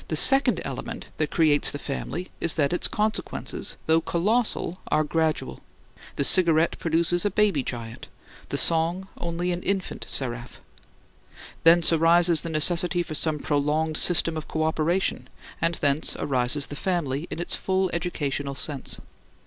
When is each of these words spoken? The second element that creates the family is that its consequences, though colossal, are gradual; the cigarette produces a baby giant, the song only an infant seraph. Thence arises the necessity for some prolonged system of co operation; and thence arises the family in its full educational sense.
The 0.07 0.15
second 0.15 0.61
element 0.65 1.09
that 1.17 1.29
creates 1.29 1.69
the 1.69 1.77
family 1.77 2.29
is 2.39 2.55
that 2.55 2.73
its 2.73 2.87
consequences, 2.87 3.77
though 3.85 4.01
colossal, 4.01 4.79
are 4.87 5.03
gradual; 5.03 5.59
the 6.15 6.23
cigarette 6.23 6.79
produces 6.79 7.23
a 7.23 7.29
baby 7.29 7.61
giant, 7.61 8.07
the 8.49 8.57
song 8.57 9.09
only 9.19 9.51
an 9.51 9.61
infant 9.61 10.05
seraph. 10.09 10.59
Thence 11.63 11.93
arises 11.93 12.41
the 12.41 12.49
necessity 12.49 13.03
for 13.03 13.13
some 13.13 13.37
prolonged 13.37 13.95
system 13.97 14.37
of 14.37 14.47
co 14.47 14.63
operation; 14.63 15.29
and 15.61 15.75
thence 15.75 16.15
arises 16.15 16.65
the 16.65 16.75
family 16.75 17.27
in 17.29 17.39
its 17.39 17.53
full 17.55 17.91
educational 17.93 18.55
sense. 18.55 18.97